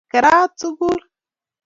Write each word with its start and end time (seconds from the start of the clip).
kerat 0.11 0.51
sukul 0.59 0.99